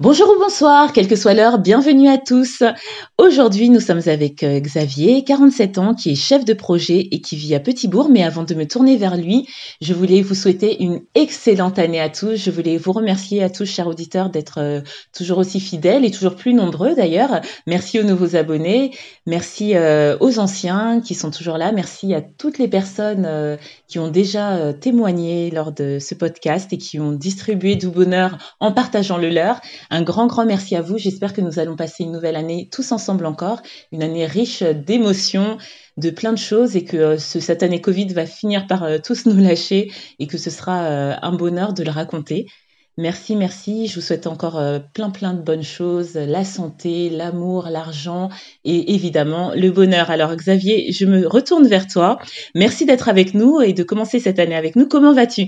Bonjour 0.00 0.30
ou 0.34 0.40
bonsoir, 0.40 0.94
quelle 0.94 1.08
que 1.08 1.14
soit 1.14 1.34
l'heure, 1.34 1.58
bienvenue 1.58 2.08
à 2.08 2.16
tous. 2.16 2.62
Aujourd'hui, 3.18 3.68
nous 3.68 3.80
sommes 3.80 4.00
avec 4.06 4.42
euh, 4.42 4.58
Xavier, 4.58 5.24
47 5.24 5.76
ans, 5.76 5.94
qui 5.94 6.12
est 6.12 6.14
chef 6.14 6.46
de 6.46 6.54
projet 6.54 7.06
et 7.10 7.20
qui 7.20 7.36
vit 7.36 7.54
à 7.54 7.60
Petitbourg. 7.60 8.08
Mais 8.08 8.22
avant 8.22 8.42
de 8.42 8.54
me 8.54 8.66
tourner 8.66 8.96
vers 8.96 9.18
lui, 9.18 9.46
je 9.82 9.92
voulais 9.92 10.22
vous 10.22 10.34
souhaiter 10.34 10.82
une 10.82 11.02
excellente 11.14 11.78
année 11.78 12.00
à 12.00 12.08
tous. 12.08 12.36
Je 12.36 12.50
voulais 12.50 12.78
vous 12.78 12.92
remercier 12.92 13.42
à 13.42 13.50
tous, 13.50 13.66
chers 13.66 13.88
auditeurs, 13.88 14.30
d'être 14.30 14.56
euh, 14.62 14.80
toujours 15.14 15.36
aussi 15.36 15.60
fidèles 15.60 16.06
et 16.06 16.10
toujours 16.10 16.34
plus 16.34 16.54
nombreux 16.54 16.94
d'ailleurs. 16.94 17.42
Merci 17.66 18.00
aux 18.00 18.04
nouveaux 18.04 18.36
abonnés, 18.36 18.92
merci 19.26 19.76
euh, 19.76 20.16
aux 20.20 20.38
anciens 20.38 21.02
qui 21.02 21.14
sont 21.14 21.30
toujours 21.30 21.58
là, 21.58 21.72
merci 21.72 22.14
à 22.14 22.22
toutes 22.22 22.56
les 22.56 22.68
personnes 22.68 23.58
qui 23.86 23.98
ont 23.98 24.08
déjà 24.08 24.72
témoigné 24.72 25.50
lors 25.50 25.72
de 25.72 25.98
ce 25.98 26.14
podcast 26.14 26.72
et 26.72 26.78
qui 26.78 26.98
ont 26.98 27.12
distribué 27.12 27.76
du 27.76 27.88
bonheur 27.88 28.38
en 28.60 28.72
partageant 28.72 29.18
le 29.18 29.28
leur. 29.28 29.60
Un 29.92 30.02
grand, 30.02 30.28
grand 30.28 30.46
merci 30.46 30.76
à 30.76 30.82
vous. 30.82 30.98
J'espère 30.98 31.32
que 31.32 31.40
nous 31.40 31.58
allons 31.58 31.74
passer 31.74 32.04
une 32.04 32.12
nouvelle 32.12 32.36
année 32.36 32.68
tous 32.72 32.92
ensemble 32.92 33.26
encore, 33.26 33.60
une 33.90 34.04
année 34.04 34.24
riche 34.24 34.62
d'émotions, 34.62 35.58
de 35.96 36.10
plein 36.10 36.32
de 36.32 36.38
choses 36.38 36.76
et 36.76 36.84
que 36.84 36.96
euh, 36.96 37.18
ce, 37.18 37.40
cette 37.40 37.64
année 37.64 37.80
Covid 37.80 38.14
va 38.14 38.24
finir 38.24 38.68
par 38.68 38.84
euh, 38.84 38.98
tous 39.04 39.26
nous 39.26 39.36
lâcher 39.36 39.90
et 40.20 40.28
que 40.28 40.38
ce 40.38 40.48
sera 40.48 40.84
euh, 40.84 41.14
un 41.20 41.32
bonheur 41.32 41.72
de 41.72 41.82
le 41.82 41.90
raconter. 41.90 42.46
Merci, 42.98 43.34
merci. 43.34 43.88
Je 43.88 43.96
vous 43.96 44.00
souhaite 44.00 44.26
encore 44.26 44.60
plein, 44.94 45.10
plein 45.10 45.32
de 45.32 45.40
bonnes 45.40 45.62
choses, 45.62 46.16
la 46.16 46.44
santé, 46.44 47.08
l'amour, 47.08 47.68
l'argent 47.70 48.28
et 48.64 48.94
évidemment 48.94 49.52
le 49.54 49.70
bonheur. 49.70 50.10
Alors 50.10 50.34
Xavier, 50.34 50.92
je 50.92 51.06
me 51.06 51.26
retourne 51.26 51.66
vers 51.66 51.86
toi. 51.86 52.18
Merci 52.54 52.84
d'être 52.84 53.08
avec 53.08 53.32
nous 53.32 53.60
et 53.62 53.72
de 53.72 53.82
commencer 53.84 54.18
cette 54.18 54.38
année 54.38 54.56
avec 54.56 54.76
nous. 54.76 54.86
Comment 54.86 55.14
vas-tu? 55.14 55.44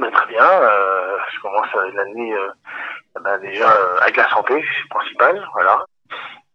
Ben, 0.00 0.10
très 0.10 0.26
bien. 0.26 0.42
je 0.42 1.40
commence 1.40 1.94
l'année 1.94 2.32
ben, 3.24 3.38
déjà 3.38 3.70
euh, 3.70 4.00
avec 4.00 4.16
la 4.16 4.28
santé, 4.30 4.54
c'est 4.62 4.88
principal, 4.88 5.46
voilà. 5.52 5.84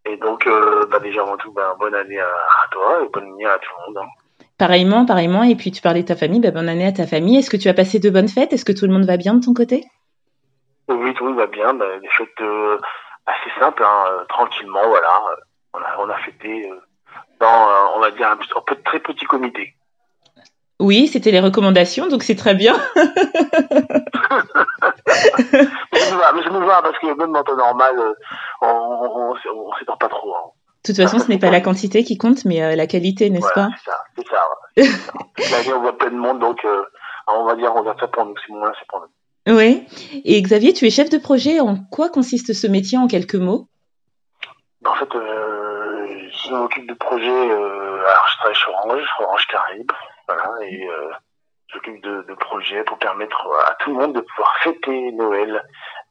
Et 0.05 0.17
donc, 0.17 0.45
euh, 0.47 0.85
ben, 0.91 0.99
déjà 0.99 1.21
avant 1.21 1.37
tout, 1.37 1.51
ben, 1.53 1.75
bonne 1.79 1.95
année 1.95 2.19
à, 2.19 2.27
à 2.27 2.67
toi 2.71 3.01
et 3.03 3.09
bonne 3.09 3.23
année 3.33 3.45
à 3.45 3.57
tout 3.59 3.71
le 3.87 3.93
monde. 3.93 4.03
hein. 4.05 4.09
Pareillement, 4.57 5.05
pareillement. 5.05 5.43
Et 5.43 5.55
puis 5.55 5.71
tu 5.71 5.81
parlais 5.81 6.03
de 6.03 6.07
ta 6.07 6.15
famille. 6.15 6.39
Ben, 6.39 6.53
bonne 6.53 6.69
année 6.69 6.85
à 6.87 6.91
ta 6.91 7.07
famille. 7.07 7.37
Est-ce 7.37 7.49
que 7.49 7.57
tu 7.57 7.69
as 7.69 7.73
passé 7.73 7.99
de 7.99 8.09
bonnes 8.09 8.27
fêtes? 8.27 8.53
Est-ce 8.53 8.65
que 8.65 8.71
tout 8.71 8.85
le 8.85 8.93
monde 8.93 9.05
va 9.05 9.17
bien 9.17 9.33
de 9.33 9.43
ton 9.43 9.53
côté? 9.53 9.83
Oui, 10.89 11.13
tout 11.15 11.33
va 11.33 11.47
bien. 11.47 11.73
Ben, 11.73 11.99
des 11.99 12.09
fêtes 12.09 12.41
euh, 12.41 12.77
assez 13.25 13.49
simples, 13.59 13.83
hein, 13.83 14.05
euh, 14.11 14.25
tranquillement, 14.25 14.87
voilà. 14.87 15.07
On 15.73 15.79
a, 15.79 15.95
on 15.99 16.09
a 16.09 16.17
fêté 16.19 16.69
euh, 16.69 16.75
dans, 17.39 17.95
on 17.95 17.99
va 17.99 18.11
dire, 18.11 18.27
un, 18.27 18.33
un 18.33 18.61
peu 18.67 18.75
très 18.83 18.99
petit 18.99 19.25
comité. 19.25 19.73
Oui, 20.83 21.07
c'était 21.07 21.31
les 21.31 21.39
recommandations, 21.39 22.07
donc 22.09 22.23
c'est 22.23 22.35
très 22.35 22.55
bien. 22.55 22.73
Ça 22.73 22.81
me 26.33 26.59
mais 26.59 26.65
va 26.65 26.81
parce 26.81 26.99
que 26.99 27.15
même 27.17 27.33
en 27.33 27.43
temps 27.43 27.55
normal, 27.55 27.95
euh, 27.97 28.13
on, 28.61 29.33
on 29.33 29.73
s'étend 29.79 29.95
pas 29.97 30.09
trop. 30.09 30.35
Hein. 30.35 30.49
De 30.85 30.91
toute 30.93 31.01
façon, 31.01 31.19
ce 31.19 31.29
n'est 31.29 31.39
pas 31.39 31.49
la 31.51 31.61
quantité 31.61 32.03
qui 32.03 32.17
compte, 32.17 32.43
mais 32.43 32.61
euh, 32.61 32.75
la 32.75 32.85
qualité, 32.87 33.29
n'est-ce 33.29 33.47
Voilà, 33.55 33.69
pas? 33.69 33.75
c'est 33.77 33.89
ça, 33.89 33.97
c'est 34.17 34.27
ça. 34.27 34.41
ouais. 35.69 35.73
On 35.73 35.79
voit 35.79 35.97
plein 35.97 36.09
de 36.11 36.17
monde, 36.17 36.39
donc 36.39 36.59
euh, 36.65 36.83
on 37.27 37.45
va 37.45 37.55
dire 37.55 37.71
on 37.73 37.83
va 37.83 37.95
faire 37.95 38.11
pour 38.11 38.25
nous. 38.25 38.33
C'est 38.45 38.51
moins, 38.53 38.73
c'est 38.77 38.87
pour 38.89 38.99
nous. 38.99 39.55
Oui. 39.55 39.85
Et 40.25 40.41
Xavier, 40.41 40.73
tu 40.73 40.85
es 40.85 40.89
chef 40.89 41.09
de 41.09 41.17
projet. 41.17 41.61
En 41.61 41.77
quoi 41.77 42.09
consiste 42.09 42.51
ce 42.53 42.67
métier 42.67 42.97
en 42.97 43.07
quelques 43.07 43.35
mots? 43.35 43.67
En 44.85 44.95
fait, 44.95 45.15
euh, 45.15 46.07
je 46.45 46.53
m'occupe 46.53 46.89
de 46.89 46.93
projets. 46.95 47.29
Alors, 47.51 48.27
je 48.31 48.35
travaille 48.37 48.55
chez 48.55 48.69
Orange, 48.71 49.07
Orange 49.21 49.47
Caraïbes, 49.47 49.91
voilà, 50.27 50.49
et 50.65 50.87
euh, 50.87 51.11
j'occupe 51.67 52.01
de, 52.03 52.25
de 52.27 52.33
projets 52.35 52.83
pour 52.83 52.97
permettre 52.97 53.47
à 53.67 53.75
tout 53.79 53.91
le 53.91 53.97
monde 53.97 54.13
de 54.13 54.21
pouvoir 54.21 54.53
fêter 54.63 55.11
Noël 55.13 55.63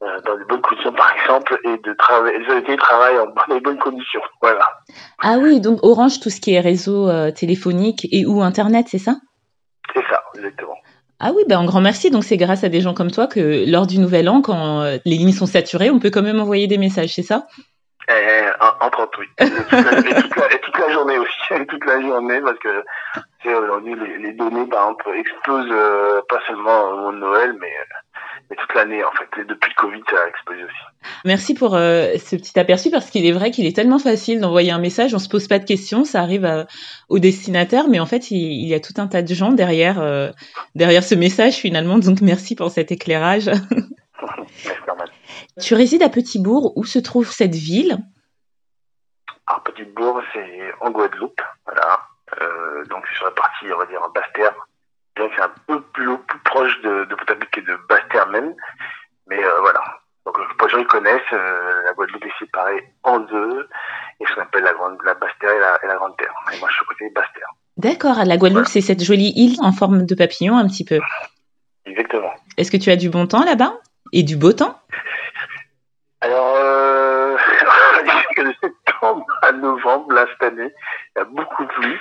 euh, 0.03 0.21
dans 0.27 0.37
de 0.37 0.45
bonnes 0.45 0.61
conditions, 0.61 0.93
par 0.93 1.13
exemple, 1.15 1.59
et 1.65 1.79
de 1.79 1.93
travailler, 1.95 2.39
de 2.39 2.61
télétravail 2.61 3.19
en 3.19 3.27
bonnes 3.27 3.57
et 3.57 3.61
bonnes 3.61 3.79
conditions. 3.79 4.21
Voilà. 4.41 4.67
Ah 5.21 5.39
oui, 5.41 5.61
donc 5.61 5.79
Orange, 5.83 6.21
tout 6.21 6.31
ce 6.31 6.41
qui 6.41 6.55
est 6.55 6.61
réseau 6.61 7.09
euh, 7.09 7.31
téléphonique 7.31 8.07
et 8.11 8.27
ou 8.27 8.43
Internet, 8.43 8.87
c'est 8.89 8.99
ça? 8.99 9.17
C'est 9.95 10.05
ça, 10.11 10.23
exactement. 10.35 10.77
Ah 11.25 11.31
oui, 11.37 11.45
ben 11.49 11.61
un 11.61 11.65
grand 11.65 11.81
merci. 11.81 12.11
Donc 12.11 12.25
c'est 12.25 12.37
grâce 12.37 12.65
à 12.65 12.69
des 12.69 12.81
gens 12.81 12.95
comme 12.95 13.13
toi 13.13 13.29
que 13.29 13.71
lors 13.71 13.87
du 13.87 14.01
Nouvel 14.01 14.29
An, 14.29 14.43
quand 14.43 14.81
euh, 14.81 14.99
les 15.05 15.17
lignes 15.17 15.33
sont 15.33 15.47
saturées, 15.47 15.91
on 15.91 16.01
peut 16.01 16.11
quand 16.11 16.23
même 16.23 16.41
envoyer 16.41 16.67
des 16.67 16.79
messages, 16.79 17.15
c'est 17.15 17.23
ça? 17.23 17.47
Et, 18.09 18.43
en- 18.61 18.87
entre 18.87 19.03
autres, 19.03 19.19
oui. 19.21 19.27
Et 19.39 19.49
toute, 19.49 19.73
la, 19.73 19.99
et 19.99 20.23
toute 20.23 20.37
la- 20.37 20.53
et 20.55 20.61
toute 20.61 20.79
la 20.79 20.93
journée 20.93 21.19
aussi. 21.19 21.31
Et 21.63 21.67
toute 21.67 21.85
la 21.87 22.01
journée, 22.01 22.41
parce 22.41 22.59
que 22.59 22.83
tu 23.41 23.49
sais, 23.49 23.55
aujourd'hui, 23.55 23.95
les, 23.95 24.19
les 24.19 24.33
données, 24.33 24.67
par 24.67 24.83
exemple, 24.85 25.11
explosent 25.19 25.67
euh, 25.71 26.21
pas 26.29 26.41
seulement 26.47 26.85
au 26.91 26.97
moment 26.97 27.13
de 27.13 27.19
Noël, 27.19 27.55
mais, 27.61 27.67
euh, 27.69 28.01
mais 28.51 28.57
toute 28.57 28.75
l'année, 28.75 29.05
en 29.05 29.11
fait. 29.13 29.41
Et 29.41 29.45
depuis 29.45 29.71
le 29.71 29.81
Covid, 29.81 30.03
ça 30.11 30.17
a 30.25 30.29
explosé 30.29 30.65
aussi. 30.65 30.73
Merci 31.25 31.55
pour 31.55 31.75
euh, 31.75 32.15
ce 32.25 32.37
petit 32.37 32.59
aperçu 32.59 32.91
parce 32.91 33.11
qu'il 33.11 33.27
est 33.27 33.33
vrai 33.33 33.51
qu'il 33.51 33.67
est 33.67 33.75
tellement 33.77 33.99
facile 33.99 34.41
d'envoyer 34.41 34.71
un 34.73 34.79
message, 34.79 35.15
on 35.15 35.19
se 35.19 35.29
pose 35.29 35.47
pas 35.49 35.59
de 35.59 35.65
questions, 35.65 36.05
ça 36.05 36.21
arrive 36.21 36.45
à- 36.45 36.67
au 37.09 37.19
destinataire, 37.19 37.89
mais 37.89 37.99
en 38.01 38.07
fait 38.07 38.31
il, 38.31 38.37
il 38.39 38.69
y 38.69 38.75
a 38.75 38.81
tout 38.81 38.95
un 38.99 39.09
tas 39.09 39.23
de 39.23 39.35
gens 39.35 39.51
derrière 39.53 40.01
euh, 40.01 40.31
derrière 40.77 41.03
ce 41.05 41.15
message 41.17 41.55
finalement. 41.55 41.99
Donc 41.99 42.21
merci 42.21 42.55
pour 42.55 42.71
cet 42.71 42.93
éclairage. 42.93 43.51
tu 45.61 45.75
résides 45.75 46.03
à 46.03 46.09
Petitbourg, 46.09 46.73
où 46.77 46.85
se 46.85 46.99
trouve 46.99 47.31
cette 47.31 47.55
ville? 47.55 47.99
Alors, 49.47 49.63
Bourg, 49.95 50.23
c'est 50.33 50.73
en 50.81 50.91
Guadeloupe, 50.91 51.41
voilà. 51.67 52.01
Euh, 52.41 52.85
donc, 52.87 53.05
c'est 53.09 53.17
sur 53.17 53.27
la 53.27 53.33
partie, 53.33 53.67
on 53.73 53.79
va 53.79 53.87
dire, 53.87 54.01
Basse-Terre. 54.15 54.55
Donc, 55.17 55.31
c'est 55.37 55.43
un 55.43 55.53
peu 55.67 55.83
plus, 55.83 56.17
plus 56.19 56.39
proche 56.45 56.81
de, 56.83 57.05
de 57.05 57.15
que 57.15 57.61
de 57.61 57.77
Basse-Terre 57.89 58.29
même. 58.29 58.55
Mais 59.29 59.43
euh, 59.43 59.61
voilà. 59.61 59.83
Donc, 60.25 60.39
euh, 60.39 60.43
pour 60.57 60.69
les 60.69 60.73
gens 60.73 60.81
qui 60.81 60.87
connaissent, 60.87 61.21
euh, 61.33 61.83
la 61.85 61.93
Guadeloupe 61.93 62.25
est 62.25 62.39
séparée 62.39 62.95
en 63.03 63.19
deux. 63.19 63.69
Et 64.21 64.27
ce 64.27 64.35
qu'on 64.35 64.43
appelle 64.43 64.63
la, 64.63 64.73
grande, 64.73 64.99
la 65.05 65.15
Basse-Terre 65.15 65.53
et 65.53 65.61
la, 65.61 65.79
et 65.83 65.87
la 65.87 65.97
Grande-Terre. 65.97 66.33
Et 66.55 66.59
moi, 66.61 66.69
je 66.71 66.75
suis 66.75 66.83
au 66.83 66.89
côté 66.89 67.11
Basse-Terre. 67.15 67.49
D'accord, 67.77 68.25
la 68.25 68.37
Guadeloupe, 68.37 68.67
c'est 68.67 68.81
cette 68.81 69.03
jolie 69.03 69.33
île 69.37 69.57
en 69.61 69.73
forme 69.73 70.07
de 70.07 70.15
papillon 70.15 70.57
un 70.57 70.67
petit 70.67 70.85
peu. 70.85 71.01
Exactement. 71.85 72.33
Est-ce 72.57 72.71
que 72.71 72.77
tu 72.77 72.91
as 72.91 72.97
du 72.97 73.11
bon 73.11 73.27
temps 73.27 73.45
là-bas? 73.45 73.75
Et 74.13 74.23
du 74.23 74.37
beau 74.37 74.53
temps? 74.53 74.79
Alors, 76.21 76.55
euh, 76.57 77.37
de 78.37 78.55
septembre 78.61 79.27
à 79.43 79.53
novembre, 79.53 80.13
là, 80.13 80.27
cette 80.33 80.53
année, 80.53 80.71
il 81.15 81.19
y 81.19 81.23
a 81.23 81.25
beaucoup 81.25 81.67
plu. 81.67 81.99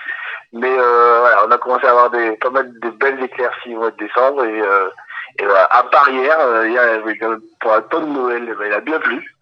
Mais 0.54 0.70
euh, 0.70 1.20
voilà, 1.22 1.46
on 1.48 1.52
a 1.52 1.58
commencé 1.58 1.86
à 1.86 1.92
avoir 1.92 2.12
des, 2.12 2.32
pas 2.38 2.50
mal 2.50 2.72
de 2.82 2.90
belles 2.90 3.24
éclaircies 3.24 3.76
au 3.76 3.80
mois 3.80 3.92
de 3.92 3.98
décembre. 3.98 4.44
Et, 4.44 4.62
euh, 4.62 4.90
et 5.40 5.46
voilà, 5.46 5.68
à 5.72 5.84
part 5.84 6.10
hier, 6.10 6.38
euh, 6.40 6.68
hier, 6.68 7.02
pour 7.62 7.74
un 7.74 7.82
temps 7.82 8.02
de 8.02 8.12
Noël, 8.12 8.44
eh 8.50 8.56
ben, 8.56 8.66
il 8.68 8.74
a 8.74 8.82
bien 8.82 9.00
plu. 9.00 9.36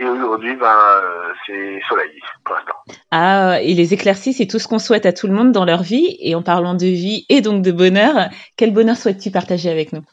Et 0.00 0.06
aujourd'hui, 0.06 0.54
ben, 0.54 1.02
c'est 1.44 1.80
soleil 1.88 2.20
pour 2.44 2.54
l'instant. 2.54 2.76
Ah, 3.10 3.60
et 3.60 3.74
les 3.74 3.94
éclaircies, 3.94 4.32
c'est 4.32 4.46
tout 4.46 4.60
ce 4.60 4.68
qu'on 4.68 4.78
souhaite 4.78 5.06
à 5.06 5.12
tout 5.12 5.26
le 5.26 5.34
monde 5.34 5.50
dans 5.50 5.64
leur 5.64 5.82
vie. 5.82 6.16
Et 6.20 6.36
en 6.36 6.42
parlant 6.42 6.74
de 6.74 6.86
vie 6.86 7.26
et 7.28 7.40
donc 7.40 7.62
de 7.62 7.72
bonheur, 7.72 8.28
quel 8.56 8.72
bonheur 8.72 8.96
souhaites-tu 8.96 9.32
partager 9.32 9.70
avec 9.70 9.92
nous? 9.92 10.04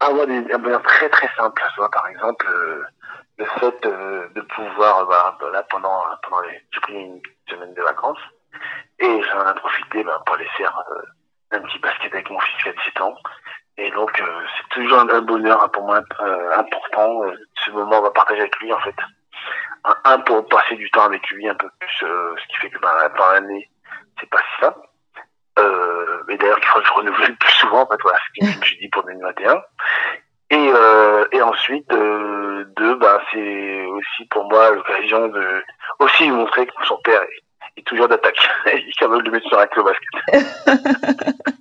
Avoir 0.00 0.26
des, 0.26 0.44
un 0.52 0.58
bonheur 0.58 0.82
très 0.82 1.08
très 1.08 1.28
simple. 1.36 1.62
Tu 1.74 1.80
vois, 1.80 1.90
par 1.90 2.06
exemple, 2.08 2.46
euh, 2.48 2.84
le 3.38 3.44
fait 3.44 3.86
euh, 3.86 4.28
de 4.34 4.40
pouvoir, 4.42 5.00
euh, 5.00 5.06
bah, 5.06 5.38
bah, 5.40 5.50
là, 5.52 5.62
pendant, 5.64 6.02
pendant 6.22 6.40
les, 6.42 6.60
j'ai 6.72 6.80
pris 6.80 6.94
une 6.94 7.20
semaine 7.48 7.74
de 7.74 7.82
vacances 7.82 8.20
et 8.98 9.22
j'en 9.22 9.50
ai 9.50 9.54
profité 9.54 10.04
bah, 10.04 10.22
pour 10.24 10.36
aller 10.36 10.48
faire 10.56 10.82
un 11.52 11.60
petit 11.60 11.78
basket 11.78 12.12
avec 12.12 12.30
mon 12.30 12.40
fils 12.40 12.62
qui 12.62 12.68
a 12.68 12.72
17 12.72 13.00
ans. 13.00 13.16
Et 13.76 13.90
donc, 13.92 14.10
c'est 14.20 14.68
toujours 14.70 14.98
un, 14.98 15.20
bonheur 15.20 15.70
pour 15.70 15.84
moi 15.84 16.00
important. 16.56 17.22
ce 17.64 17.70
moment, 17.70 18.00
on 18.00 18.02
va 18.02 18.10
partager 18.10 18.40
avec 18.40 18.58
lui, 18.58 18.72
en 18.72 18.80
fait. 18.80 18.96
Un, 20.04 20.18
pour 20.18 20.48
passer 20.48 20.74
du 20.74 20.90
temps 20.90 21.04
avec 21.04 21.24
lui 21.30 21.48
un 21.48 21.54
peu 21.54 21.68
plus, 21.78 21.98
ce 22.00 22.46
qui 22.48 22.56
fait 22.56 22.70
que 22.70 22.78
bah, 22.80 23.08
dans 23.16 23.30
l'année, 23.30 23.70
c'est 24.18 24.28
pas 24.28 24.38
si 24.38 24.64
simple. 24.64 24.80
Euh, 25.58 26.22
d'ailleurs, 26.28 26.60
qu'il 26.60 26.68
faut 26.68 26.80
que 26.80 26.86
je 26.86 26.92
renouvelle 26.92 27.36
plus 27.40 27.52
souvent, 27.52 27.82
en 27.82 27.86
fait, 27.86 28.00
voilà, 28.02 28.18
ce 28.18 28.40
que 28.40 28.46
je 28.46 28.58
me 28.58 28.80
dit 28.80 28.88
pour 28.88 29.02
2021. 29.04 29.62
Et, 30.50 30.56
euh, 30.56 31.24
et 31.32 31.42
ensuite, 31.42 31.92
euh, 31.92 32.64
deux, 32.76 32.96
bah, 32.96 33.20
c'est 33.32 33.84
aussi 33.84 34.24
pour 34.30 34.48
moi 34.48 34.70
l'occasion 34.74 35.28
de 35.28 35.62
aussi 35.98 36.30
montrer 36.30 36.66
que 36.66 36.72
son 36.86 36.96
père 37.04 37.20
est, 37.76 37.82
toujours 37.84 38.08
d'attaque. 38.08 38.38
Il 38.66 38.88
est 38.88 38.98
capable 38.98 39.24
de 39.24 39.30
mettre 39.30 39.46
sur 39.48 39.58
un 39.58 39.66
club 39.66 39.86
basket. 39.86 40.46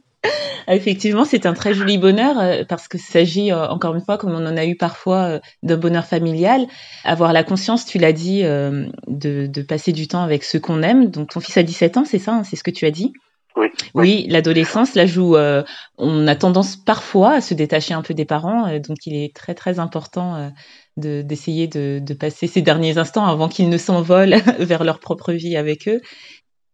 Effectivement, 0.69 1.23
c'est 1.23 1.45
un 1.45 1.53
très 1.53 1.73
joli 1.73 1.97
bonheur 1.97 2.39
euh, 2.39 2.63
parce 2.67 2.87
qu'il 2.87 2.99
s'agit, 2.99 3.53
encore 3.53 3.95
une 3.95 4.03
fois, 4.03 4.17
comme 4.17 4.31
on 4.31 4.45
en 4.45 4.57
a 4.57 4.65
eu 4.65 4.75
parfois, 4.75 5.39
d'un 5.63 5.77
bonheur 5.77 6.05
familial. 6.05 6.65
Avoir 7.03 7.33
la 7.33 7.43
conscience, 7.43 7.85
tu 7.85 7.97
l'as 7.97 8.13
dit, 8.13 8.43
de, 8.43 8.87
de 9.07 9.61
passer 9.61 9.91
du 9.91 10.07
temps 10.07 10.23
avec 10.23 10.43
ceux 10.43 10.59
qu'on 10.59 10.81
aime. 10.81 11.09
Donc 11.09 11.29
ton 11.31 11.39
fils 11.39 11.57
a 11.57 11.63
17 11.63 11.97
ans, 11.97 12.05
c'est 12.05 12.19
ça, 12.19 12.33
hein, 12.33 12.43
c'est 12.43 12.55
ce 12.55 12.63
que 12.63 12.71
tu 12.71 12.85
as 12.85 12.91
dit? 12.91 13.13
Oui. 13.57 13.67
Oui, 13.95 14.25
l'adolescence, 14.29 14.93
là 14.93 15.05
où 15.17 15.35
euh, 15.35 15.63
on 15.97 16.27
a 16.27 16.35
tendance 16.35 16.75
parfois 16.75 17.31
à 17.33 17.41
se 17.41 17.53
détacher 17.55 17.93
un 17.95 18.03
peu 18.03 18.13
des 18.13 18.25
parents, 18.25 18.67
euh, 18.67 18.79
donc 18.79 19.05
il 19.07 19.15
est 19.15 19.35
très 19.35 19.55
très 19.55 19.79
important 19.79 20.35
euh, 20.35 20.49
de- 20.95 21.23
d'essayer 21.23 21.67
de, 21.67 21.99
de 21.99 22.13
passer 22.13 22.45
ces 22.45 22.61
derniers 22.61 22.97
instants 22.99 23.25
avant 23.25 23.49
qu'ils 23.49 23.69
ne 23.69 23.77
s'envolent 23.77 24.35
vers 24.59 24.83
leur 24.83 24.99
propre 24.99 25.33
vie 25.33 25.57
avec 25.57 25.87
eux. 25.87 26.01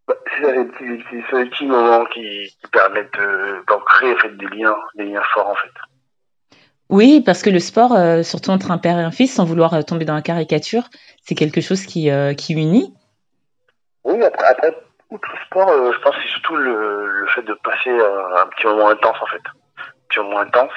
Bah, 0.08 0.16
C'est 0.42 0.56
les 0.56 0.66
petits, 0.66 1.66
moments 1.66 2.06
qui, 2.14 2.22
qui 2.22 2.70
permettent 2.72 3.18
d'ancrer 3.70 4.14
en 4.14 4.18
fait, 4.18 4.38
des 4.38 4.58
liens, 4.58 4.76
des 4.98 5.06
liens 5.06 5.24
forts 5.34 5.50
en 5.50 5.56
fait. 5.56 5.72
Oui, 6.90 7.22
parce 7.26 7.42
que 7.42 7.50
le 7.50 7.60
sport, 7.60 7.94
euh, 7.94 8.24
surtout 8.24 8.52
entre 8.52 8.72
un 8.72 8.78
père 8.78 9.00
et 9.00 9.04
un 9.04 9.12
fils, 9.12 9.34
sans 9.34 9.46
vouloir 9.46 9.74
euh, 9.74 9.82
tomber 9.82 10.06
dans 10.06 10.14
la 10.14 10.22
caricature, 10.22 10.90
c'est 11.24 11.34
quelque 11.34 11.62
chose 11.62 11.86
qui, 11.86 12.10
euh, 12.12 12.34
qui 12.34 12.54
unit. 12.54 12.94
Oui, 14.04 14.22
après, 14.22 14.46
après 14.46 14.76
sport, 15.46 15.70
euh, 15.70 15.92
je 15.94 16.00
pense 16.00 16.16
que 16.16 16.22
c'est 16.24 16.30
surtout 16.30 16.56
le, 16.56 17.26
fait 17.34 17.44
de 17.44 17.54
passer 17.64 17.90
un 17.90 18.48
petit 18.48 18.68
moment 18.68 18.90
intense 18.90 19.18
en 19.22 19.26
fait. 19.28 19.42
Un 19.78 20.08
petit 20.10 20.20
moment 20.20 20.40
intense 20.40 20.72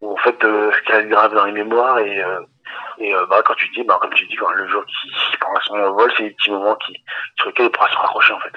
où 0.00 0.12
en 0.12 0.16
fait 0.16 0.42
euh, 0.44 0.70
ce 0.72 0.82
qui 0.82 0.92
reste 0.92 1.08
grave 1.08 1.34
dans 1.34 1.44
les 1.44 1.52
mémoires 1.52 1.98
et, 1.98 2.22
euh, 2.22 2.40
et 2.98 3.12
bah, 3.28 3.42
quand 3.44 3.54
tu 3.54 3.68
dis, 3.70 3.82
bah, 3.84 3.98
comme 4.00 4.12
tu 4.14 4.26
dis, 4.26 4.36
le 4.36 4.68
jour 4.68 4.84
qui, 4.86 5.08
qui 5.30 5.36
prend 5.38 5.52
son 5.64 5.74
envol, 5.74 6.12
c'est 6.16 6.24
des 6.24 6.30
petits 6.30 6.50
moments 6.50 6.76
qui, 6.76 6.94
sur 7.36 7.48
lesquels 7.48 7.66
il 7.66 7.72
pourra 7.72 7.90
se 7.90 7.96
raccrocher 7.96 8.32
en 8.32 8.40
fait. 8.40 8.52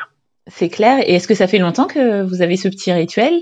C'est 0.48 0.70
clair. 0.70 1.00
Et 1.00 1.16
est-ce 1.16 1.28
que 1.28 1.34
ça 1.34 1.48
fait 1.48 1.58
longtemps 1.58 1.88
que 1.88 2.22
vous 2.22 2.42
avez 2.42 2.58
ce 2.58 2.68
petit 2.68 2.92
rituel? 2.94 3.34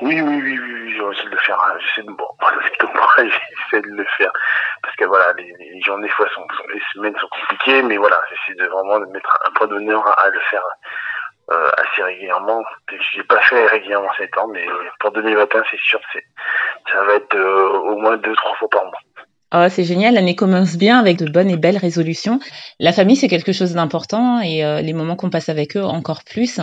Oui, 0.00 0.20
oui, 0.20 0.40
oui, 0.42 0.58
oui, 0.60 0.92
j'essaie 0.94 1.24
de 1.26 1.30
le 1.30 1.38
faire. 1.38 1.58
hein. 1.60 1.78
J'essaie 1.80 2.06
de, 2.06 2.12
bon, 2.12 2.28
j'essaie 3.18 3.82
de 3.82 3.88
le 3.88 4.04
faire. 4.16 4.32
Parce 4.82 4.94
que 4.96 5.04
voilà, 5.06 5.32
les, 5.36 5.52
les 5.58 5.80
journées, 5.82 6.08
fois, 6.10 6.26
sont, 6.34 6.46
les 6.72 6.80
semaines 6.92 7.14
sont 7.20 7.28
compliquées, 7.28 7.82
mais 7.82 7.96
voilà, 7.96 8.18
j'essaie 8.30 8.58
de 8.58 8.66
vraiment 8.68 9.00
de 9.00 9.06
mettre 9.06 9.38
un 9.46 9.50
point 9.52 9.66
d'honneur 9.66 10.06
à, 10.06 10.12
à 10.26 10.28
le 10.30 10.40
faire 10.50 10.62
euh, 11.50 11.68
assez 11.78 12.02
régulièrement. 12.02 12.62
Je 12.90 13.18
l'ai 13.18 13.24
pas 13.24 13.40
fait 13.40 13.66
régulièrement 13.66 14.10
ces 14.18 14.28
temps, 14.28 14.48
mais 14.48 14.66
pour 15.00 15.10
2021, 15.12 15.64
c'est 15.70 15.80
sûr, 15.80 16.00
c'est, 16.12 16.24
ça 16.92 17.02
va 17.04 17.14
être 17.14 17.34
euh, 17.34 17.68
au 17.78 17.96
moins 17.98 18.16
deux, 18.18 18.34
trois 18.36 18.54
fois 18.56 18.68
par 18.70 18.84
mois. 18.84 19.00
Oh, 19.54 19.66
c'est 19.70 19.84
génial, 19.84 20.12
l'année 20.14 20.36
commence 20.36 20.76
bien 20.76 20.98
avec 20.98 21.16
de 21.16 21.30
bonnes 21.30 21.48
et 21.50 21.56
belles 21.56 21.78
résolutions. 21.78 22.38
La 22.80 22.92
famille, 22.92 23.16
c'est 23.16 23.28
quelque 23.28 23.52
chose 23.52 23.72
d'important 23.72 24.40
et 24.40 24.62
euh, 24.62 24.82
les 24.82 24.92
moments 24.92 25.16
qu'on 25.16 25.30
passe 25.30 25.48
avec 25.48 25.74
eux 25.76 25.82
encore 25.82 26.20
plus. 26.24 26.60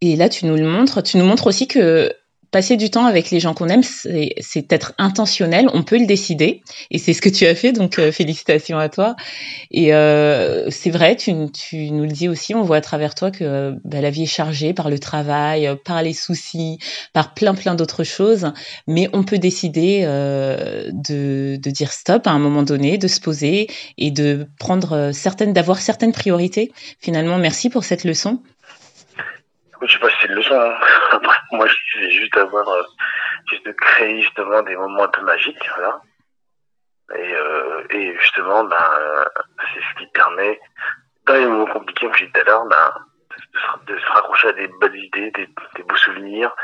Et 0.00 0.14
là, 0.14 0.28
tu 0.28 0.46
nous 0.46 0.54
le 0.54 0.64
montres. 0.64 1.02
Tu 1.02 1.16
nous 1.18 1.24
montres 1.24 1.48
aussi 1.48 1.66
que 1.66 2.12
passer 2.54 2.76
du 2.76 2.88
temps 2.88 3.06
avec 3.06 3.32
les 3.32 3.40
gens 3.40 3.52
qu'on 3.52 3.66
aime, 3.66 3.82
c'est 3.82 4.72
être 4.72 4.92
intentionnel. 4.98 5.68
On 5.74 5.82
peut 5.82 5.98
le 5.98 6.06
décider. 6.06 6.62
Et 6.92 6.98
c'est 6.98 7.12
ce 7.12 7.20
que 7.20 7.28
tu 7.28 7.46
as 7.46 7.56
fait, 7.56 7.72
donc 7.72 7.98
euh, 7.98 8.12
félicitations 8.12 8.78
à 8.78 8.88
toi. 8.88 9.16
Et 9.72 9.92
euh, 9.92 10.70
c'est 10.70 10.90
vrai, 10.90 11.16
tu, 11.16 11.32
tu 11.50 11.90
nous 11.90 12.04
le 12.04 12.12
dis 12.12 12.28
aussi, 12.28 12.54
on 12.54 12.62
voit 12.62 12.76
à 12.76 12.80
travers 12.80 13.16
toi 13.16 13.32
que 13.32 13.74
bah, 13.84 14.00
la 14.00 14.10
vie 14.10 14.22
est 14.22 14.26
chargée 14.26 14.72
par 14.72 14.88
le 14.88 15.00
travail, 15.00 15.66
euh, 15.66 15.74
par 15.74 16.00
les 16.04 16.12
soucis, 16.12 16.78
par 17.12 17.34
plein 17.34 17.54
plein 17.54 17.74
d'autres 17.74 18.04
choses. 18.04 18.52
Mais 18.86 19.08
on 19.12 19.24
peut 19.24 19.38
décider 19.38 20.02
euh, 20.04 20.92
de, 20.92 21.56
de 21.60 21.70
dire 21.70 21.90
stop 21.90 22.28
à 22.28 22.30
un 22.30 22.38
moment 22.38 22.62
donné, 22.62 22.98
de 22.98 23.08
se 23.08 23.20
poser 23.20 23.66
et 23.98 24.12
de 24.12 24.46
prendre 24.60 24.92
euh, 24.92 25.12
certaines, 25.12 25.52
d'avoir 25.52 25.80
certaines 25.80 26.12
priorités. 26.12 26.70
Finalement, 27.00 27.36
merci 27.38 27.68
pour 27.68 27.82
cette 27.82 28.04
leçon. 28.04 28.38
Je 29.86 29.92
sais 29.92 29.98
pas 29.98 30.08
si 30.10 30.16
c'est 30.20 30.28
une 30.28 30.34
leçon. 30.34 30.58
Hein. 30.58 30.76
Après, 31.12 31.36
moi, 31.52 31.66
juste 32.08 32.34
d'avoir, 32.34 32.68
euh, 32.68 32.82
juste 33.50 33.66
de 33.66 33.72
créer 33.72 34.22
justement 34.22 34.62
des 34.62 34.76
moments 34.76 35.04
un 35.04 35.08
peu 35.08 35.22
magiques. 35.22 35.68
Et, 37.14 37.34
euh, 37.34 37.84
et 37.90 38.16
justement, 38.18 38.64
ben, 38.64 38.76
euh, 38.98 39.24
c'est 39.74 39.80
ce 39.80 39.98
qui 39.98 40.06
permet, 40.12 40.58
dans 41.26 41.34
les 41.34 41.46
moments 41.46 41.66
compliqués, 41.66 42.06
comme 42.06 42.14
je 42.14 42.24
disais 42.24 42.32
tout 42.32 42.40
à 42.40 42.44
l'heure, 42.44 42.64
ben, 42.66 42.94
de, 43.86 43.98
se- 43.98 44.06
raccrocher 44.06 44.48
à 44.48 44.52
des 44.52 44.68
bonnes 44.68 44.96
idées, 44.96 45.30
des, 45.32 45.82
beaux 45.82 45.96
souvenirs. 45.96 46.54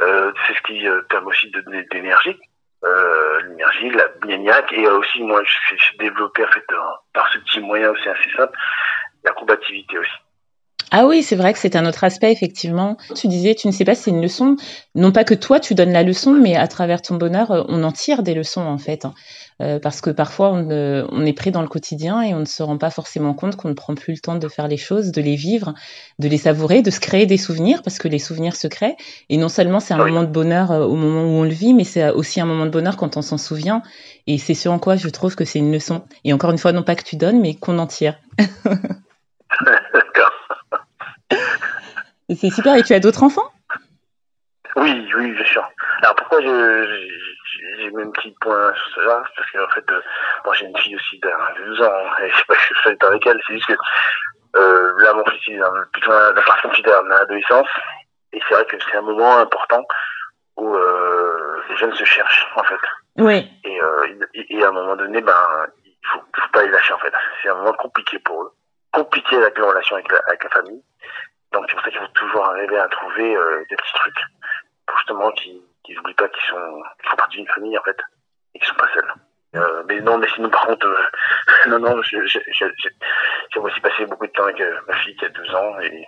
Euh, 0.00 0.32
c'est 0.46 0.54
ce 0.54 0.62
qui 0.62 0.86
euh, 0.88 1.02
permet 1.02 1.26
aussi 1.28 1.50
de 1.50 1.60
donner 1.62 1.82
de 1.82 1.88
l'énergie. 1.92 2.38
Euh, 2.84 3.40
l'énergie, 3.42 3.90
la 3.90 4.08
gnagnac, 4.22 4.72
et 4.72 4.86
euh, 4.86 4.98
aussi, 4.98 5.22
moi, 5.22 5.42
j'ai 5.44 5.76
j'ai 5.76 5.98
développé, 5.98 6.44
en 6.44 6.48
fait, 6.48 6.64
euh, 6.72 6.78
par 7.12 7.30
ce 7.32 7.38
petit 7.38 7.60
moyen 7.60 7.90
aussi 7.90 8.08
assez 8.08 8.30
simple, 8.30 8.56
la 9.24 9.32
combativité 9.32 9.98
aussi. 9.98 10.10
Ah 10.92 11.06
oui, 11.06 11.22
c'est 11.22 11.36
vrai 11.36 11.52
que 11.52 11.58
c'est 11.58 11.76
un 11.76 11.86
autre 11.86 12.02
aspect, 12.04 12.32
effectivement. 12.32 12.96
Tu 13.14 13.28
disais, 13.28 13.54
tu 13.54 13.68
ne 13.68 13.72
sais 13.72 13.84
pas 13.84 13.94
si 13.94 14.02
c'est 14.04 14.10
une 14.10 14.20
leçon. 14.22 14.56
Non 14.96 15.12
pas 15.12 15.22
que 15.24 15.34
toi, 15.34 15.60
tu 15.60 15.74
donnes 15.74 15.92
la 15.92 16.02
leçon, 16.02 16.32
mais 16.32 16.56
à 16.56 16.66
travers 16.66 17.00
ton 17.00 17.14
bonheur, 17.14 17.50
euh, 17.52 17.62
on 17.68 17.84
en 17.84 17.92
tire 17.92 18.22
des 18.24 18.34
leçons, 18.34 18.62
en 18.62 18.78
fait. 18.78 19.04
hein. 19.04 19.14
Euh, 19.62 19.78
parce 19.78 20.00
que 20.00 20.08
parfois, 20.10 20.50
on, 20.52 20.70
euh, 20.70 21.06
on 21.12 21.24
est 21.26 21.32
pris 21.34 21.50
dans 21.50 21.60
le 21.60 21.68
quotidien 21.68 22.22
et 22.22 22.32
on 22.34 22.40
ne 22.40 22.44
se 22.46 22.62
rend 22.62 22.78
pas 22.78 22.88
forcément 22.90 23.34
compte 23.34 23.56
qu'on 23.56 23.68
ne 23.68 23.74
prend 23.74 23.94
plus 23.94 24.14
le 24.14 24.18
temps 24.18 24.34
de 24.36 24.48
faire 24.48 24.68
les 24.68 24.78
choses, 24.78 25.12
de 25.12 25.20
les 25.20 25.36
vivre, 25.36 25.74
de 26.18 26.28
les 26.28 26.38
savourer, 26.38 26.80
de 26.82 26.90
se 26.90 26.98
créer 26.98 27.26
des 27.26 27.36
souvenirs, 27.36 27.82
parce 27.82 27.98
que 27.98 28.08
les 28.08 28.18
souvenirs 28.18 28.56
se 28.56 28.66
créent. 28.68 28.96
Et 29.28 29.36
non 29.36 29.50
seulement 29.50 29.78
c'est 29.78 29.92
un 29.94 30.02
Oui. 30.02 30.10
moment 30.10 30.22
de 30.22 30.28
bonheur 30.32 30.72
euh, 30.72 30.84
au 30.86 30.96
moment 30.96 31.22
où 31.24 31.40
on 31.40 31.44
le 31.44 31.50
vit, 31.50 31.74
mais 31.74 31.84
c'est 31.84 32.08
aussi 32.10 32.40
un 32.40 32.46
moment 32.46 32.64
de 32.64 32.70
bonheur 32.70 32.96
quand 32.96 33.16
on 33.18 33.22
s'en 33.22 33.36
souvient. 33.38 33.82
Et 34.26 34.38
c'est 34.38 34.54
ce 34.54 34.68
en 34.70 34.78
quoi 34.78 34.96
je 34.96 35.08
trouve 35.08 35.36
que 35.36 35.44
c'est 35.44 35.58
une 35.58 35.70
leçon. 35.72 36.02
Et 36.24 36.32
encore 36.32 36.50
une 36.50 36.58
fois, 36.58 36.72
non 36.72 36.82
pas 36.82 36.94
que 36.96 37.04
tu 37.04 37.16
donnes, 37.16 37.40
mais 37.40 37.54
qu'on 37.54 37.78
en 37.78 37.86
tire. 37.86 38.18
D'accord. 39.66 40.30
Et 42.30 42.36
c'est 42.36 42.50
super. 42.50 42.76
Et 42.76 42.82
tu 42.82 42.94
as 42.94 43.00
d'autres 43.00 43.24
enfants? 43.24 43.50
Oui, 44.76 45.10
oui, 45.16 45.32
bien 45.32 45.44
sûr. 45.46 45.68
Alors 46.02 46.14
pourquoi 46.14 46.40
j'ai 46.40 47.90
mis 47.90 48.02
un 48.02 48.10
petit 48.12 48.32
point 48.40 48.72
sur 48.74 48.94
cela 48.94 49.22
c'est 49.26 49.34
Parce 49.42 49.50
qu'en 49.50 49.74
fait, 49.74 49.90
euh, 49.92 50.00
moi 50.44 50.54
j'ai 50.54 50.66
une 50.66 50.76
fille 50.78 50.94
aussi 50.94 51.18
de 51.18 51.28
de 51.28 51.64
12 51.70 51.82
ans, 51.82 51.92
hein, 51.92 52.22
et 52.24 52.30
je 52.30 52.36
sais 52.36 52.44
pas 52.46 52.54
si 52.54 52.74
je 52.74 52.80
fais 52.82 53.04
avec 53.04 53.26
elle, 53.26 53.40
c'est 53.46 53.54
juste 53.54 53.66
que 53.66 53.74
euh, 54.56 54.92
là 55.02 55.12
mon 55.14 55.24
fils 55.24 55.40
il 55.48 55.54
est 55.56 55.90
plutôt 55.92 56.10
dans 56.12 56.32
la 56.34 56.42
partie 56.42 56.82
dans 56.82 57.02
l'adolescence, 57.08 57.66
et 58.32 58.40
c'est 58.48 58.54
vrai 58.54 58.64
que 58.66 58.76
c'est 58.78 58.96
un 58.96 59.02
moment 59.02 59.38
important 59.38 59.84
où 60.56 60.72
euh, 60.76 61.62
les 61.68 61.76
jeunes 61.76 61.94
se 61.96 62.04
cherchent 62.04 62.46
en 62.54 62.62
fait. 62.62 62.78
Oui. 63.18 63.50
Et, 63.64 63.82
euh, 63.82 64.06
et- 64.34 64.56
et 64.56 64.64
à 64.64 64.68
un 64.68 64.72
moment 64.72 64.94
donné, 64.94 65.20
ben, 65.20 65.66
il 65.84 65.96
faut, 66.12 66.20
faut 66.40 66.48
pas 66.52 66.62
les 66.62 66.70
lâcher 66.70 66.92
en 66.92 66.98
fait. 66.98 67.12
C'est 67.42 67.48
un 67.48 67.54
moment 67.56 67.72
compliqué 67.72 68.20
pour 68.20 68.44
eux, 68.44 68.52
compliqué 68.92 69.36
avec 69.36 69.56
les 69.58 69.64
relations 69.64 69.96
avec 69.96 70.10
la, 70.12 70.20
avec 70.28 70.44
la 70.44 70.50
famille. 70.50 70.82
Donc 71.52 71.64
c'est 71.68 71.74
pour 71.74 71.84
ça 71.84 71.90
qu'il 71.90 72.00
faut 72.00 72.06
toujours 72.14 72.44
arriver 72.46 72.78
à 72.78 72.88
trouver 72.88 73.36
euh, 73.36 73.64
des 73.68 73.76
petits 73.76 73.94
trucs 73.94 74.22
pour 74.86 74.96
justement 74.98 75.32
qu'ils 75.32 75.62
n'oublient 75.96 76.14
pas 76.14 76.28
qu'ils 76.28 76.50
sont 76.50 76.82
qu'ils 77.00 77.10
font 77.10 77.16
partie 77.16 77.36
d'une 77.38 77.48
famille 77.48 77.78
en 77.78 77.82
fait 77.82 77.98
et 78.54 78.58
qu'ils 78.58 78.68
sont 78.68 78.74
pas 78.74 78.88
seuls. 78.94 79.12
Euh, 79.56 79.82
mais 79.88 80.00
non, 80.00 80.18
mais 80.18 80.28
sinon 80.34 80.48
par 80.48 80.66
contre, 80.66 80.86
euh, 80.86 81.68
non, 81.68 81.80
non, 81.80 82.00
j'ai 82.02 82.18
aussi 82.18 83.80
passé 83.80 84.06
beaucoup 84.06 84.26
de 84.26 84.32
temps 84.32 84.44
avec 84.44 84.60
euh, 84.60 84.74
ma 84.86 84.94
fille 84.96 85.16
qui 85.16 85.24
a 85.24 85.28
12 85.28 85.54
ans 85.54 85.80
et, 85.80 86.06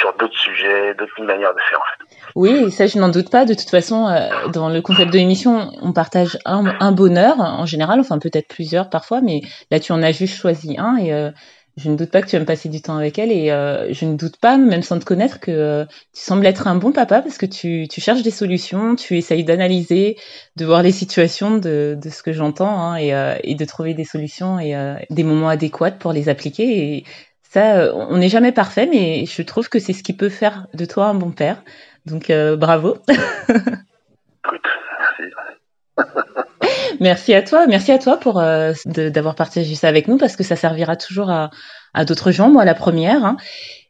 sur 0.00 0.12
d'autres 0.14 0.36
sujets, 0.38 0.94
d'autres 0.94 1.22
manières 1.22 1.54
de 1.54 1.60
faire 1.68 1.78
en 1.78 1.82
fait. 1.82 2.16
Oui, 2.34 2.70
ça 2.70 2.86
je 2.86 2.98
n'en 2.98 3.08
doute 3.08 3.30
pas. 3.30 3.44
De 3.44 3.54
toute 3.54 3.68
façon, 3.70 4.06
dans 4.52 4.68
le 4.68 4.80
concept 4.80 5.12
de 5.12 5.18
l'émission, 5.18 5.70
on 5.82 5.92
partage 5.92 6.38
un, 6.44 6.64
un 6.80 6.92
bonheur 6.92 7.38
en 7.38 7.66
général, 7.66 8.00
enfin 8.00 8.18
peut-être 8.18 8.48
plusieurs 8.48 8.88
parfois, 8.88 9.20
mais 9.20 9.42
là 9.70 9.78
tu 9.78 9.92
en 9.92 10.02
as 10.02 10.12
juste 10.12 10.40
choisi 10.40 10.76
un 10.78 10.96
et 10.96 11.30
je 11.76 11.90
ne 11.90 11.96
doute 11.96 12.10
pas 12.10 12.22
que 12.22 12.28
tu 12.28 12.36
aimes 12.36 12.46
passer 12.46 12.68
du 12.68 12.80
temps 12.80 12.96
avec 12.96 13.18
elle 13.18 13.30
et 13.30 13.50
euh, 13.50 13.92
je 13.92 14.06
ne 14.06 14.16
doute 14.16 14.38
pas, 14.38 14.56
même 14.56 14.82
sans 14.82 14.98
te 14.98 15.04
connaître, 15.04 15.40
que 15.40 15.50
euh, 15.50 15.84
tu 16.14 16.22
sembles 16.22 16.46
être 16.46 16.66
un 16.68 16.76
bon 16.76 16.92
papa 16.92 17.20
parce 17.20 17.36
que 17.36 17.46
tu, 17.46 17.86
tu 17.88 18.00
cherches 18.00 18.22
des 18.22 18.30
solutions, 18.30 18.96
tu 18.96 19.18
essayes 19.18 19.44
d'analyser, 19.44 20.16
de 20.56 20.64
voir 20.64 20.82
les 20.82 20.92
situations 20.92 21.58
de, 21.58 21.98
de 22.02 22.10
ce 22.10 22.22
que 22.22 22.32
j'entends 22.32 22.80
hein, 22.80 22.96
et, 22.96 23.14
euh, 23.14 23.36
et 23.44 23.54
de 23.54 23.64
trouver 23.66 23.92
des 23.92 24.04
solutions 24.04 24.58
et 24.58 24.74
euh, 24.74 24.94
des 25.10 25.22
moments 25.22 25.48
adéquats 25.48 25.90
pour 25.90 26.12
les 26.12 26.28
appliquer. 26.30 26.96
Et 26.96 27.04
ça, 27.42 27.78
euh, 27.78 27.92
on 27.94 28.18
n'est 28.18 28.28
jamais 28.28 28.52
parfait, 28.52 28.86
mais 28.86 29.24
je 29.26 29.42
trouve 29.42 29.68
que 29.68 29.78
c'est 29.78 29.92
ce 29.92 30.02
qui 30.02 30.12
peut 30.12 30.28
faire 30.28 30.66
de 30.74 30.84
toi 30.84 31.06
un 31.06 31.14
bon 31.14 31.30
père. 31.30 31.62
Donc 32.04 32.30
euh, 32.30 32.56
bravo. 32.56 32.98
Merci 37.00 37.34
à 37.34 37.42
toi, 37.42 37.66
merci 37.66 37.92
à 37.92 37.98
toi 37.98 38.18
pour 38.18 38.40
euh, 38.40 38.72
d'avoir 38.86 39.34
partagé 39.34 39.74
ça 39.74 39.88
avec 39.88 40.08
nous 40.08 40.16
parce 40.18 40.36
que 40.36 40.44
ça 40.44 40.56
servira 40.56 40.96
toujours 40.96 41.30
à, 41.30 41.50
à 41.94 42.04
d'autres 42.04 42.30
gens, 42.30 42.48
moi 42.50 42.64
la 42.64 42.74
première. 42.74 43.24
hein. 43.24 43.36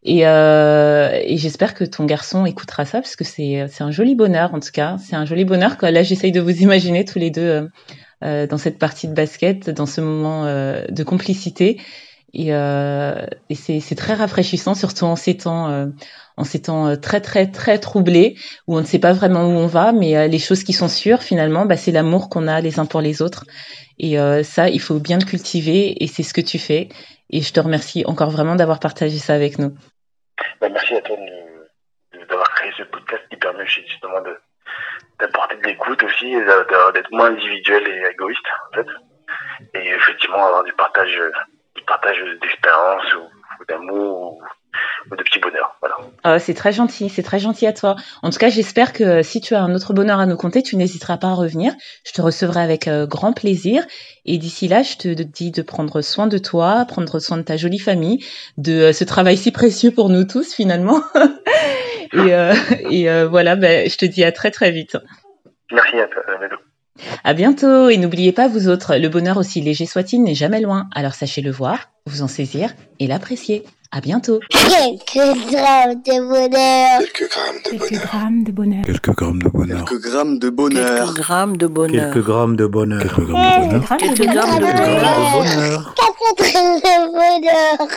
Et, 0.03 0.27
euh, 0.27 1.11
et 1.25 1.37
j'espère 1.37 1.75
que 1.75 1.85
ton 1.85 2.05
garçon 2.05 2.47
écoutera 2.47 2.85
ça 2.85 3.01
parce 3.01 3.17
que 3.17 3.25
c'est 3.25 3.67
un 3.81 3.91
joli 3.91 4.15
bonheur 4.15 4.55
en 4.55 4.61
tout 4.61 4.71
cas. 4.73 4.97
C'est 4.99 5.17
un 5.17 5.25
joli 5.25 5.45
bonheur. 5.45 5.77
Quoi. 5.79 5.91
Là, 5.91 6.03
j'essaye 6.05 6.31
de 6.33 6.41
vous 6.41 6.63
imaginer 6.63 7.05
tous 7.05 7.19
les 7.19 7.31
deux 7.31 7.43
euh, 7.43 7.69
euh, 8.25 8.47
dans 8.47 8.59
cette 8.59 8.79
partie 8.79 9.09
de 9.09 9.15
basket, 9.15 9.69
dans 9.71 9.87
ce 9.87 10.01
moment 10.01 10.45
euh, 10.47 10.85
de 10.89 11.03
complicité. 11.03 11.81
Et, 12.35 12.55
euh, 12.55 13.27
et 13.51 13.55
c'est 13.55 13.95
très 13.97 14.15
rafraîchissant, 14.15 14.75
surtout 14.75 15.07
en 15.07 15.17
ces 15.17 15.37
temps, 15.39 15.89
en 16.37 16.45
ces 16.45 16.63
temps 16.63 16.87
euh, 16.89 16.97
très 16.97 17.21
très 17.21 17.51
très 17.51 17.79
troublés 17.79 18.37
où 18.67 18.77
on 18.77 18.81
ne 18.81 18.87
sait 18.87 18.99
pas 18.99 19.13
vraiment 19.13 19.47
où 19.47 19.53
on 19.53 19.67
va, 19.67 19.93
mais 19.93 20.17
euh, 20.17 20.27
les 20.27 20.39
choses 20.39 20.65
qui 20.65 20.73
sont 20.73 20.89
sûres 20.89 21.23
finalement, 21.23 21.67
bah, 21.67 21.77
c'est 21.77 21.93
l'amour 21.93 22.29
qu'on 22.29 22.47
a 22.47 22.61
les 22.61 22.79
uns 22.79 22.87
pour 22.87 23.01
les 23.01 23.23
autres. 23.23 23.45
Et 23.99 24.19
euh, 24.19 24.43
ça, 24.43 24.69
il 24.69 24.81
faut 24.81 24.99
bien 24.99 25.19
le 25.19 25.25
cultiver 25.25 26.03
et 26.03 26.07
c'est 26.07 26.23
ce 26.23 26.35
que 26.35 26.43
tu 26.43 26.59
fais. 26.59 26.89
Et 27.31 27.41
je 27.41 27.53
te 27.53 27.61
remercie 27.61 28.05
encore 28.07 28.31
vraiment 28.31 28.55
d'avoir 28.55 28.79
partagé 28.79 29.19
ça 29.19 29.35
avec 29.35 29.59
nous. 29.59 29.75
Bah, 30.61 30.69
merci 30.69 30.95
à 30.95 31.01
toi 31.01 31.17
d'avoir 32.29 32.49
créé 32.55 32.73
ce 32.77 32.83
podcast 32.83 33.23
qui 33.31 33.37
permet 33.37 33.67
justement 33.67 34.21
d'apporter 35.21 35.57
de 35.57 35.63
l'écoute 35.63 36.03
aussi, 36.03 36.35
d'être 36.35 37.11
moins 37.13 37.31
individuel 37.31 37.87
et 37.87 38.11
égoïste 38.13 38.47
en 38.71 38.75
fait. 38.75 38.87
Et 39.75 39.89
effectivement 39.91 40.45
avoir 40.45 40.65
du 40.65 40.73
partage, 40.73 41.19
du 41.77 41.83
partage 41.85 42.19
d'expérience 42.43 43.15
ou, 43.15 43.23
ou 43.61 43.65
d'amour 43.69 44.33
ou, 44.33 44.43
de 45.11 45.23
petits 45.23 45.39
bonheurs. 45.39 45.77
Voilà. 45.81 45.97
Oh, 46.25 46.39
c'est 46.39 46.55
très 46.55 46.73
gentil, 46.73 47.09
c'est 47.09 47.23
très 47.23 47.39
gentil 47.39 47.67
à 47.67 47.73
toi. 47.73 47.97
En 48.23 48.31
tout 48.31 48.39
cas, 48.39 48.49
j'espère 48.49 48.93
que 48.93 49.23
si 49.23 49.41
tu 49.41 49.55
as 49.55 49.63
un 49.63 49.75
autre 49.75 49.93
bonheur 49.93 50.19
à 50.19 50.27
nous 50.27 50.37
conter, 50.37 50.63
tu 50.63 50.77
n'hésiteras 50.77 51.17
pas 51.17 51.29
à 51.29 51.35
revenir. 51.35 51.75
Je 52.05 52.13
te 52.13 52.23
recevrai 52.23 52.61
avec 52.61 52.89
euh, 52.89 53.07
grand 53.07 53.33
plaisir. 53.33 53.85
Et 54.25 54.39
d'ici 54.39 54.69
là, 54.69 54.83
je 54.83 54.97
te 54.97 55.09
dis 55.09 55.51
de 55.51 55.63
prendre 55.63 56.01
soin 56.01 56.27
de 56.27 56.39
toi, 56.39 56.85
prendre 56.87 57.19
soin 57.21 57.37
de 57.37 57.43
ta 57.43 57.57
jolie 57.57 57.79
famille, 57.79 58.25
de 58.57 58.73
euh, 58.73 58.93
ce 58.93 59.05
travail 59.05 59.37
si 59.37 59.53
précieux 59.53 59.91
pour 59.91 60.09
nous 60.09 60.25
tous 60.25 60.55
finalement. 60.55 61.03
et, 62.13 62.35
euh, 62.35 62.55
et 62.91 63.25
voilà, 63.27 63.57
ben, 63.57 63.89
je 63.89 63.97
te 63.97 64.05
dis 64.05 64.25
à 64.25 64.33
très 64.33 64.51
très 64.51 64.71
vite. 64.71 64.97
Merci 65.71 65.99
à 65.99 66.07
toi. 66.07 66.23
À 67.25 67.35
bientôt 67.35 67.89
et 67.89 67.97
n'oubliez 67.97 68.33
pas 68.33 68.49
vous 68.49 68.69
autres, 68.69 68.97
le 68.97 69.09
bonheur 69.09 69.37
aussi 69.37 69.61
léger 69.61 69.87
soit-il 69.87 70.23
n'est 70.23 70.35
jamais 70.35 70.61
loin. 70.61 70.89
Alors 70.95 71.15
sachez 71.15 71.43
le 71.43 71.51
voir, 71.51 71.91
vous 72.07 72.23
en 72.23 72.29
saisir 72.29 72.73
et 73.01 73.07
l'apprécier. 73.07 73.65
À 73.93 74.01
bientôt. 74.01 74.41
Quelques 74.51 75.15
grammes 75.51 76.03
de 76.05 76.21
bonheur. 76.29 76.99
Quelques 77.01 77.31
grammes 77.31 77.63
de 77.65 77.71
Quelques 77.71 77.89
bonheur. 77.89 78.03
grammes 78.07 78.43
de 78.45 78.51
bonheur. 78.53 78.85
Quelques 78.85 79.11
grammes 79.11 79.39
de 79.39 79.49
bonheur. 79.49 79.85
Quelques 79.85 80.03
grammes 80.03 80.39
de 80.39 80.51
bonheur. 80.51 80.75
Quelques 80.93 81.05
grammes 81.07 81.67
de 81.67 81.69
bonheur. 81.69 82.13
Quelques 82.13 82.25
grammes 82.25 82.57
de 82.57 82.67
bonheur. 82.67 83.01
Quelques 83.01 83.27
grammes 83.27 83.47
de 83.47 83.57
bonheur. 83.57 83.97
Quelques 83.99 84.27
grammes 84.27 84.59
de 84.59 84.67
Quelques 84.67 84.79
bonheur. 84.79 85.05
grammes 85.05 85.45
de 85.45 85.57
bonheur. 85.57 85.95
Quatre 85.95 86.35
grammes 86.37 86.81
de 86.81 86.97
bonheur. 87.13 87.89